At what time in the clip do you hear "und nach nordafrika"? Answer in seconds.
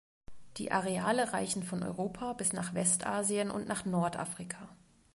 3.51-4.67